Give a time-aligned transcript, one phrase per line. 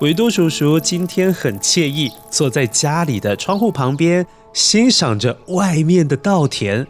[0.00, 6.84] 维多叔叔今天很惬意，坐在家里的窗户旁边，欣赏着外面的稻田。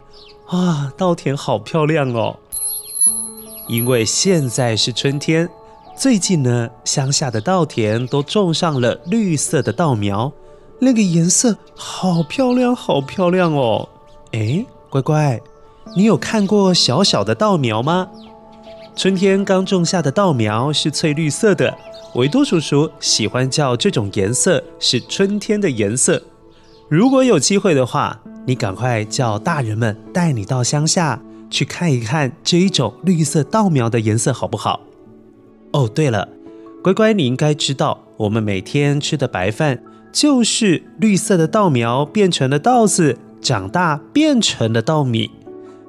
[0.47, 2.35] 啊，稻田好漂亮哦！
[3.67, 5.47] 因为现在是春天，
[5.95, 10.31] 最近呢，乡下的稻田都种上了绿色的稻苗，
[10.79, 13.87] 那个颜色好漂亮，好漂亮哦！
[14.31, 15.39] 哎，乖乖，
[15.95, 18.09] 你有看过小小的稻苗吗？
[18.95, 21.77] 春天刚种下的稻苗是翠绿色的，
[22.13, 26.21] 维多叔叔喜欢叫这种颜色是春天的颜色。
[26.87, 34.79] 如果有机会的话，你赶快叫大人们带你到乡下去看一看这一种绿色稻苗的颜色好不好？
[35.73, 36.29] 哦，对了，
[36.81, 39.83] 乖乖，你应该知道，我们每天吃的白饭
[40.13, 45.31] 就是绿色的稻苗变成了稻子，长大变成了稻米。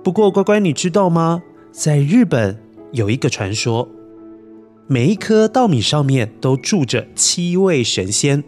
[0.02, 1.44] 不过，乖乖，你知道吗？
[1.70, 2.58] 在日本，
[2.96, 3.86] 有一个传说，
[4.86, 8.42] 每一颗稻米上面都住着七位神仙。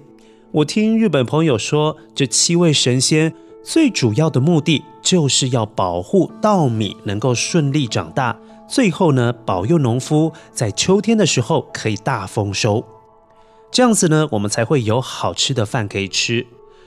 [0.52, 12.82] 我听日本朋友说，这七位神仙最主要的目的就是要保护稻米能够顺利长大，最后呢，保佑农夫在秋天的时候可以大丰收。
[13.70, 16.46] 这样子呢，我们才会有好吃的饭可以吃，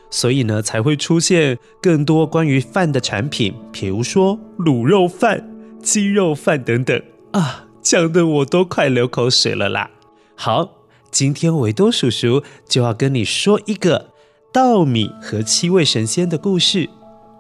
[0.10, 5.48] 所以呢，才会出现更多关于饭的产品，比如说卤肉饭、
[5.84, 7.00] 鸡肉饭等等。
[7.32, 9.90] 啊，讲得我都快流口水了啦！
[10.36, 10.70] 好，
[11.10, 14.08] 今天维多叔叔就要跟你说一个
[14.52, 16.90] 稻米和七位神仙的故事，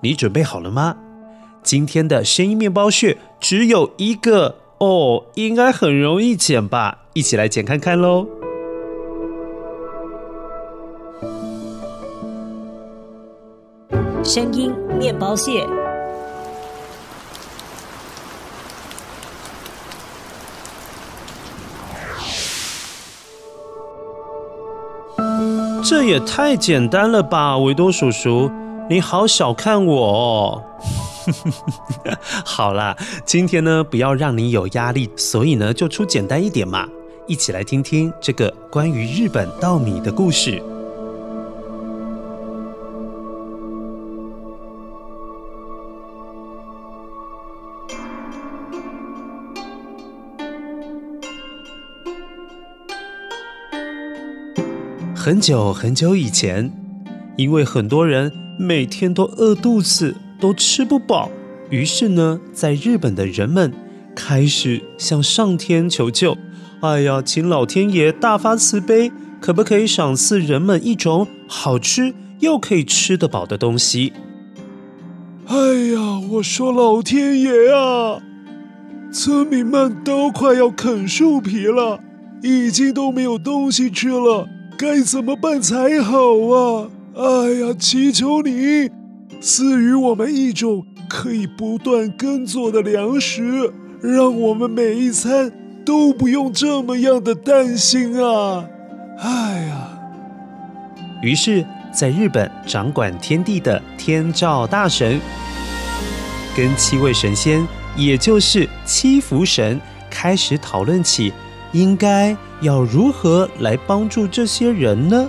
[0.01, 0.95] 你准备好了吗？
[1.61, 6.99] 今天的声音面包屑只有一个哦，应该很容易捡吧？
[7.13, 8.25] 一起来捡看看喽！
[14.23, 15.67] 声音面包屑。
[25.91, 28.49] 这也太简单了吧，维多叔叔，
[28.89, 30.63] 你好小看我哦。
[32.45, 36.87] 好啦，今天呢，不要让你有压力，所以呢，就出简单一点嘛。
[37.27, 40.63] 一起来听听这个关于日本稻米的故事。
[55.23, 56.71] 很久很久以前，
[57.37, 61.29] 因为很多人每天都饿肚子，都吃不饱，
[61.69, 63.71] 于是呢，在日本的人们
[64.15, 66.35] 开始向上天求救。
[66.79, 74.13] 哎呀，请老天爷大发慈悲，可不可以赏赐人们一种好吃又可以吃得饱的东西？
[75.45, 75.55] 哎
[75.93, 78.19] 呀，我说老天爷啊，
[79.13, 81.99] 村民们都快要啃树皮了，
[82.41, 84.49] 已经都没有东西吃了。
[84.81, 86.17] 该怎么办才好
[86.49, 86.89] 啊！
[87.15, 88.89] 哎呀，祈求你
[89.39, 95.51] 赐予我们一种可以不断耕作的粮食，让我们每一餐
[95.85, 98.65] 都不用这么样的担心啊！
[99.19, 99.99] 哎呀，
[101.21, 101.63] 于是，
[101.93, 105.21] 在日本掌管天地的天照大神，
[106.57, 107.63] 跟七位神仙，
[107.95, 109.79] 也就是七福神，
[110.09, 111.31] 开始讨论起
[111.73, 112.37] 应该。
[112.61, 115.27] 要如何来帮助这些人呢？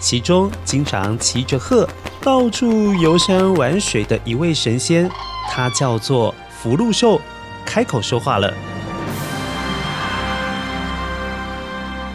[0.00, 1.88] 其中经常骑着鹤
[2.20, 5.08] 到处游山玩水的一位神仙，
[5.48, 7.20] 他叫做福禄寿，
[7.64, 8.52] 开口说话了。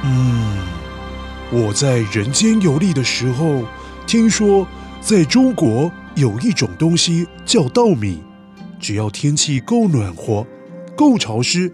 [0.03, 0.57] 嗯，
[1.49, 3.63] 我在人间游历的时候，
[4.05, 4.67] 听说
[4.99, 8.21] 在中国有一种东西叫稻米，
[8.81, 10.45] 只要天气够暖和、
[10.93, 11.71] 够潮湿，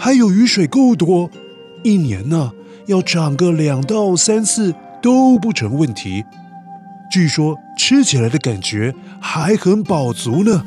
[0.00, 1.30] 还有雨水够多，
[1.84, 2.52] 一年呢
[2.86, 4.74] 要长个两到三次。
[5.02, 6.26] 都不成问题，
[7.10, 10.62] 据说吃起来的感觉还很饱足呢。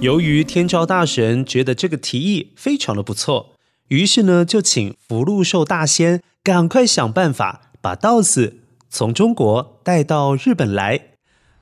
[0.00, 3.56] 由于天照大神觉得这个提议非常的不错，
[3.88, 8.58] 于是呢就请福禄寿大仙赶快想办法把稻子
[8.88, 11.00] 从中国带到日本来。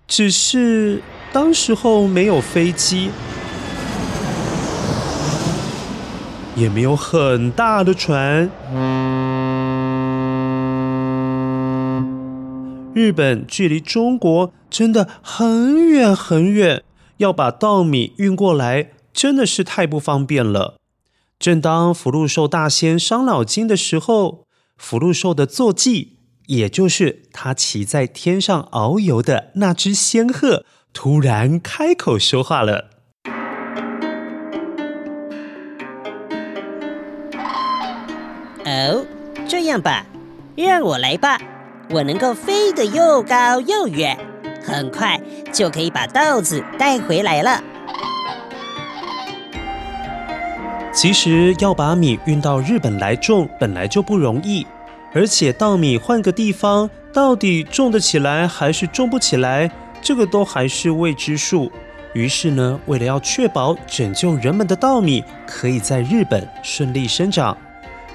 [0.07, 1.03] 只是
[1.33, 3.09] 当时候没有飞机，
[6.57, 8.51] 也没有很大的船。
[12.95, 16.83] 日本距离中国真的很远很远，
[17.19, 20.77] 要把稻米运过来真的是太不方便了。
[21.39, 24.47] 正当福禄寿大仙伤脑筋的时候，
[24.79, 26.17] 福禄寿的坐骑，
[26.47, 30.65] 也就是他骑在天上遨游的那只仙鹤，
[30.95, 32.89] 突然开口说话了
[38.67, 39.07] ：“哦，
[39.49, 40.05] 这样吧，
[40.55, 41.41] 让我来吧。”
[41.89, 44.19] 我能够飞得又高又远，
[44.61, 45.21] 很快
[45.53, 47.63] 就可以把稻子带回来了。
[50.93, 54.67] 其实要把米运到日本来种本来就不容易，
[55.15, 59.71] 而且稻米换个地方，到底种得起来还是种不起来，
[60.03, 61.71] 这个都还是未知数。
[62.15, 67.57] 于是呢，为了要确保拯救人们的稻米可以在日本顺利生长。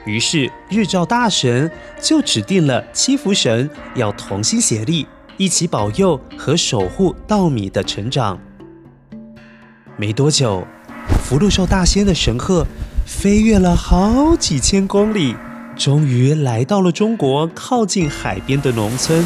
[0.05, 1.69] 于是，日照大神
[2.01, 5.05] 就指定了七福神要同心协力，
[5.37, 8.39] 一起保佑和守护稻米的成长。
[9.97, 10.65] 没多久，
[11.23, 12.65] 福禄寿大仙的神鹤
[13.05, 15.35] 飞越了好几千公里，
[15.77, 19.23] 终于来到了中国靠近海边的农村，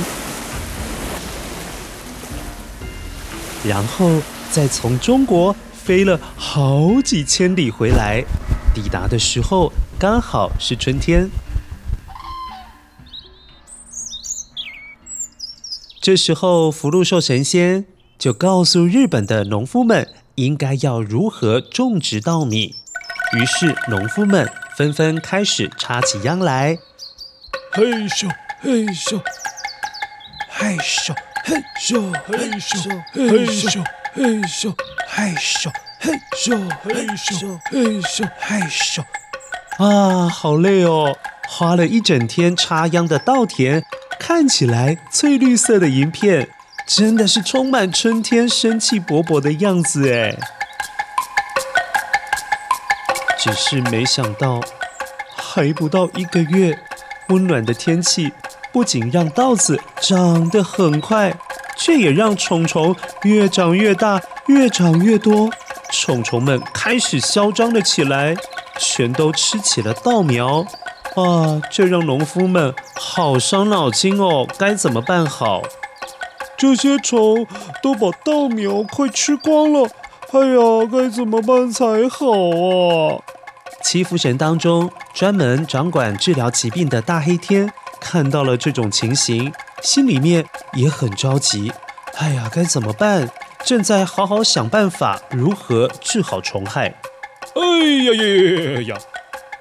[3.63, 4.11] 然后
[4.51, 8.21] 再从中国飞了好几千里回来，
[8.73, 11.31] 抵达的时候，刚好是春天，
[16.01, 17.85] 这时候福禄寿神仙
[18.19, 22.75] 就告诉日本的农夫们应该要如何种植稻米。
[23.31, 26.77] 于是农夫们纷纷开始插起秧来，
[27.71, 29.21] 嘿咻嘿咻，
[30.49, 31.15] 嘿咻
[31.45, 34.75] 嘿咻嘿咻嘿咻嘿咻
[35.07, 39.03] 嘿咻嘿咻嘿咻嘿咻嘿咻。
[39.77, 41.17] 啊，好累哦！
[41.49, 43.83] 花了一整天插秧的稻田，
[44.17, 46.49] 看起来翠绿色的一片，
[46.87, 50.33] 真的是充满春天生气勃勃的样子哎。
[53.37, 54.61] 只是没想到，
[55.35, 56.79] 还不到一个月，
[57.27, 58.31] 温暖的天气
[58.71, 61.33] 不仅让稻子长得很快，
[61.77, 65.49] 却也让虫虫越长越大，越长越多。
[65.91, 68.35] 虫虫们开始嚣张了起来。
[68.77, 70.65] 全都吃起了稻苗，
[71.15, 71.61] 啊！
[71.71, 75.61] 这让农夫们好伤脑筋哦，该怎么办好？
[76.57, 77.45] 这些虫
[77.81, 79.89] 都把稻苗快吃光了，
[80.31, 83.19] 哎呀，该怎么办才好啊？
[83.83, 91.71] 七福神当中专门掌管治疗疾病的大黑天看到了这种情形，心里面也很着急。
[92.15, 93.29] 哎呀，该怎么办？
[93.63, 96.93] 正在好好想办法如何治好虫害。
[97.75, 98.97] 哎呀呀呀呀！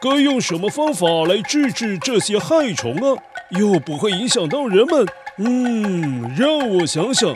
[0.01, 3.21] 该用什么方法来治治这些害虫啊？
[3.59, 5.07] 又不会影响到人们。
[5.39, 7.35] 嗯，让我想想。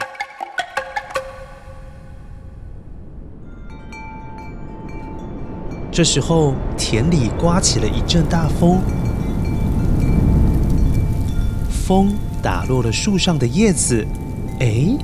[5.91, 8.79] 这时候，田里刮起了一阵大风，
[11.71, 14.07] 风打落了树上的叶子。
[14.61, 14.97] 哎，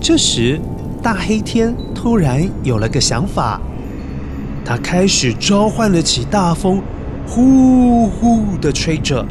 [0.00, 0.60] 这时
[1.02, 3.60] 大黑天突然有了个想法。
[4.66, 6.82] 他开始召唤了起大风，
[7.24, 9.24] 呼呼的吹着，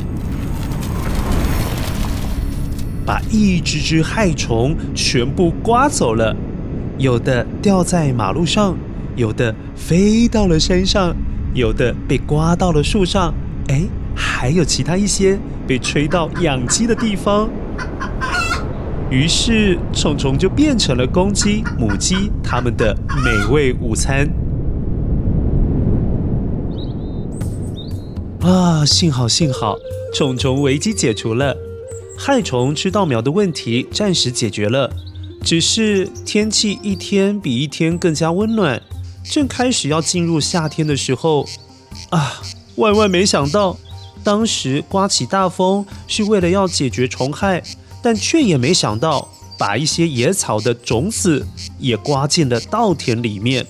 [3.06, 6.34] 把一只只害虫全部刮走了。
[6.98, 8.77] 有的掉在马路上，
[9.18, 11.13] 有的飞到了山上，
[11.54, 13.34] 有的被刮到了树上，
[13.68, 13.82] 哎，
[14.15, 15.38] 还有其他一些
[15.68, 17.50] 被吹到养鸡的地方。
[19.10, 24.25] 于是虫虫就变成了公鸡、母鸡它们的美味午餐。
[28.46, 29.75] 啊，幸好幸好，
[30.14, 31.58] 虫虫危机解除了，
[32.16, 34.88] 害虫吃稻苗的问题暂时解决了。
[35.44, 38.80] 只是天气一天比一天更加温暖，
[39.24, 41.48] 正开始要进入夏天的时候，
[42.12, 42.40] 啊，
[42.75, 43.75] 万万没想到，
[44.24, 47.64] 当时刮起大风是为了要解决虫害，
[48.04, 51.48] 但却也没想到把一些野草的种子
[51.80, 53.66] 也刮进了稻田里面。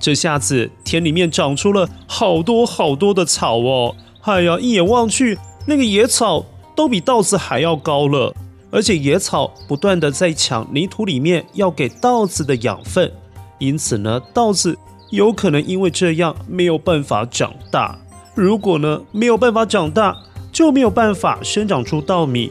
[0.00, 3.94] 这下子田里面长出了好多好多的草哦！
[4.22, 8.34] 哎呀，一眼望去，那个野草都比稻子还要高了，
[8.70, 13.12] 而且野草不断地在抢泥土里面要给稻子的养分，
[13.58, 14.78] 因此呢，稻子
[15.10, 17.98] 有可能因为这样没有办法长大。
[18.34, 20.16] 如果呢没有办法长大，
[20.50, 22.50] 就没有办法生长出稻米。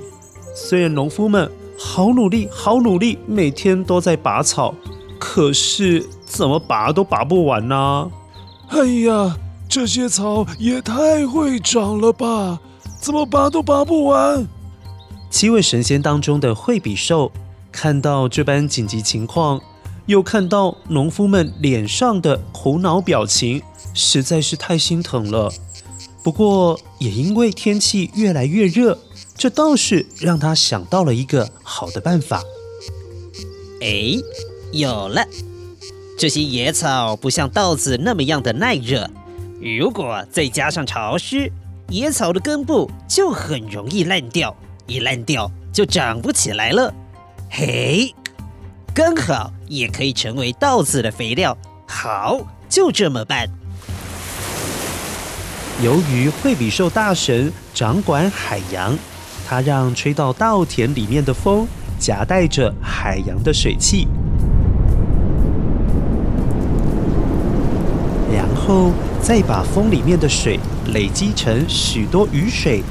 [0.53, 4.73] 虽然农夫们好努力，好努力，每天都在拔草，
[5.29, 6.09] 可是。
[6.29, 8.07] 怎么拔都拔不完呢、啊？
[8.69, 9.35] 哎呀，
[9.67, 12.59] 这些草也太会长了吧！
[13.01, 14.47] 怎么拔都拔不完。
[15.31, 17.31] 七位神仙当中的惠比寿
[17.71, 19.59] 看到这般紧急情况，
[20.05, 23.63] 又看到农夫们脸上的苦恼表情，
[23.95, 25.51] 实在是太心疼了。
[26.21, 28.99] 不过也因为天气越来越热，
[29.35, 32.43] 这倒是让他想到了一个好的办法。
[33.81, 34.13] 哎，
[34.71, 35.25] 有了！
[36.17, 39.09] 这些野草不像稻子那么样的耐热，
[39.61, 41.49] 如果再加上潮湿，
[41.87, 46.93] 野草的根部就很容易烂掉，一烂掉就长不起来了。
[47.49, 48.13] 嘿，
[48.93, 51.57] 刚好也可以成为稻子的肥料。
[51.87, 53.47] 好，就这么办。
[55.81, 58.97] 由于惠比寿大神掌管海洋，
[59.47, 61.65] 他让吹到稻田里面的风
[61.97, 64.05] 夹带着海洋的水汽。
[68.59, 70.59] 后再把风里面的水
[70.93, 72.83] 累积成许多雨水，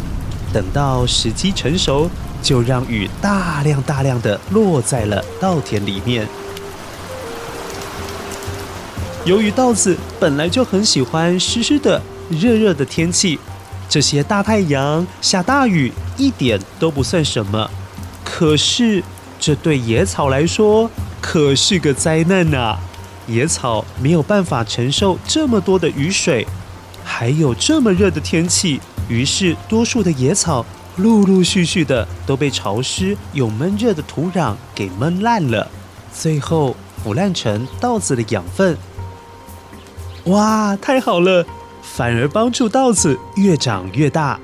[0.53, 2.11] 等到时机成熟，
[2.43, 6.27] 就让雨大量大量的落在了稻田里面。
[9.25, 13.39] 由于稻子本来就很喜欢湿湿的、热热的天气，
[13.89, 17.71] 这些大太阳、下大雨一点都不算什么。
[18.25, 19.03] 可是
[19.39, 22.79] 这对野草来说可是个灾难呐！
[23.29, 26.47] 野草没有办法承受这么多的雨水，
[27.05, 30.65] 还有这么热的天气，于是多数的野草
[30.97, 35.71] 陆陆续续的都被潮湿又闷热的土壤给闷烂了，
[36.13, 38.77] 最后腐烂成稻子的养分。
[40.25, 41.47] 哇，太好了，
[41.83, 44.41] 反而帮助稻子越长越大。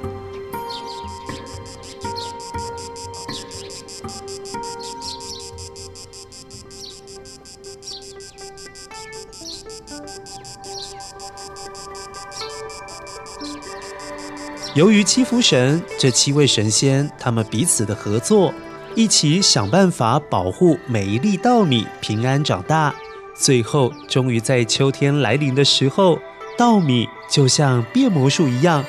[14.74, 18.52] 由于七福神这七位神仙，他们彼此的合作，
[18.96, 22.92] 一起想办法保护每一粒稻米平安长大。
[23.36, 26.18] 最后，终于在秋天来临的时候，
[26.58, 28.84] 稻米就像变魔术一样，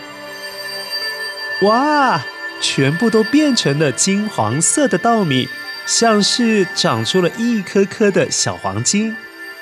[1.61, 2.19] 哇，
[2.59, 5.47] 全部都变成了金黄色的稻米，
[5.85, 9.15] 像是长出了一颗颗的小黄金。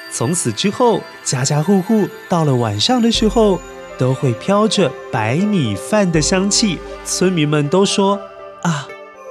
[0.09, 3.59] 从此之后，家家户户到了晚上的时候，
[3.97, 8.19] 都会飘着白米饭的香气，村民们都说
[8.63, 8.87] ：“啊，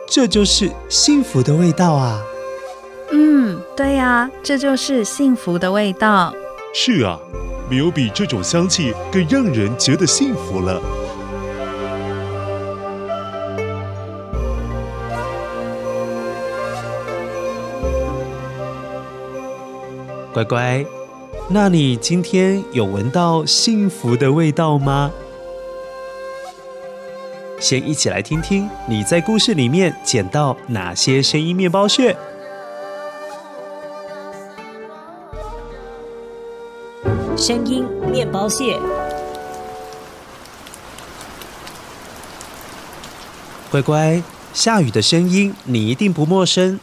[0.08, 2.22] 这就是幸福的味道啊！”
[3.12, 6.32] 嗯，对呀，这就是幸福的味道。
[6.74, 7.18] 是啊，
[7.68, 10.80] 没有比这种香气更让人觉得幸福了。
[20.32, 21.01] 乖乖。
[21.48, 25.10] 那你今天有闻到幸福的味道吗？
[27.60, 32.16] 先一起来听听你在故事里面捡到哪些声音面包屑。
[37.36, 38.78] 声音面包屑。
[43.70, 44.22] 乖乖，
[44.54, 46.80] 下雨的声音你一定不陌生。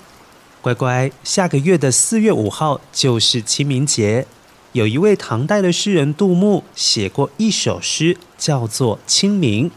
[0.61, 4.27] 乖乖，下个月的四月五号就是清明节。
[4.73, 9.69] 有一位唐代的诗人杜牧写过一首诗，叫做《清明》。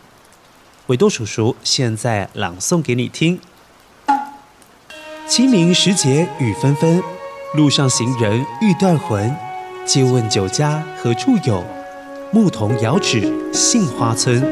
[0.89, 3.41] 维多叔叔现在朗诵给你听：
[5.27, 7.03] 清明时节雨纷纷，
[7.55, 9.35] 路上行人欲断魂。
[9.87, 11.65] 借问酒家何处有？
[12.31, 14.45] 牧童遥指杏花村。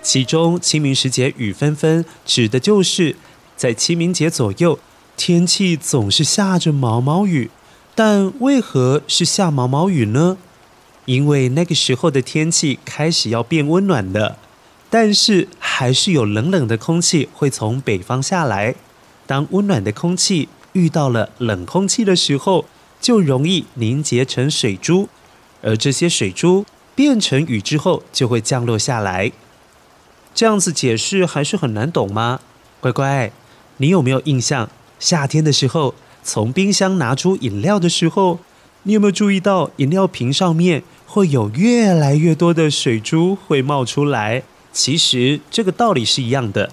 [0.00, 3.16] 其中“清明时节雨纷纷”指的就是
[3.56, 4.78] 在清明节左右，
[5.16, 7.50] 天气总是下着毛毛雨。
[7.94, 10.36] 但为何是下毛毛雨呢？
[11.04, 14.38] 因为那个时候的天气开始要变温暖了，
[14.90, 18.74] 但是还是有冷冷的空气会从北方下来。
[19.26, 22.64] 当温暖的空气遇到了冷空气的时候，
[23.00, 25.08] 就容易凝结成水珠，
[25.62, 29.30] 而这些水珠变成雨之后就会降落下来。
[30.34, 32.40] 这样子解释还是很难懂吗？
[32.80, 33.30] 乖乖，
[33.76, 34.68] 你有没有印象？
[34.98, 35.94] 夏天的时候，
[36.24, 38.40] 从冰箱拿出饮料的时候，
[38.84, 44.42] 你有没有注意到饮料瓶上面会有越来越多的水珠会冒出来？
[44.72, 46.70] 其实这个道理是一样的。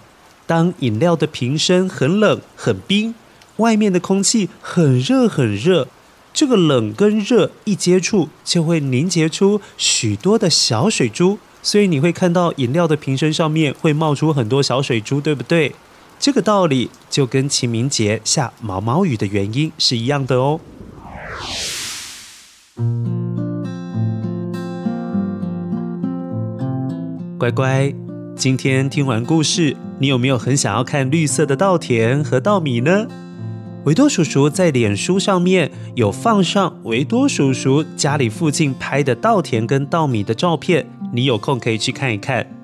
[0.47, 3.13] 当饮料的瓶身很冷很冰，
[3.57, 5.87] 外面的空气很热很热，
[6.33, 15.73] 这个冷跟热一接触，就会凝结出许多的小水珠，所以你会看到饮料的瓶身上面会冒出很多小水珠，对不对？
[16.21, 20.59] 这个道理就跟清明节下毛毛雨的原因是一样的哦。
[27.39, 27.91] 乖乖，
[28.35, 33.07] 今天听完故事，你有没有很想要看绿色的稻田和稻米呢？
[33.85, 42.60] 维多叔叔在脸书上面有放上维多叔叔家里附近拍的稻田跟稻米的照片，你有空可以去看一看。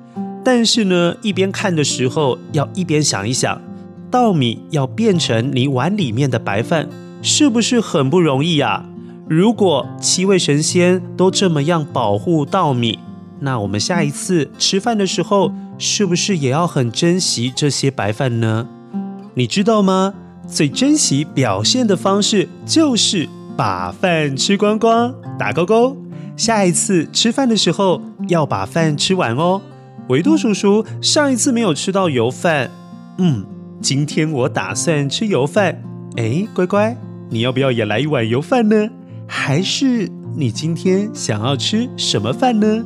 [0.49, 3.61] 但是呢，一边看的时候要一边想一想，
[4.09, 6.87] 稻米要变成你碗里面的白饭，
[7.21, 8.85] 是不是很不容易啊？
[9.27, 12.97] 如果七位神仙都这么样保护稻米，
[13.41, 18.69] 那我们下一次吃饭的时候，是不是也要很珍惜这些白饭呢？
[19.33, 20.13] 你知道吗？
[20.47, 23.27] 最珍惜表现的方式就是
[23.57, 25.97] 把饭吃光光，打勾勾。
[26.37, 29.61] 下一次吃饭的时候要把饭吃完哦。
[30.09, 32.71] 维多叔叔上一次没有吃到油饭，
[33.17, 33.45] 嗯，
[33.81, 35.83] 今天我打算吃油饭。
[36.15, 36.95] 哎，乖乖，
[37.29, 38.89] 你要不要也来一碗油饭呢？
[39.27, 42.85] 还是你今天想要吃什么饭呢？